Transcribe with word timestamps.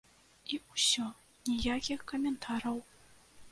І 0.55 0.57
ўсё, 0.71 1.05
ніякіх 1.51 1.99
каментараў. 2.15 2.83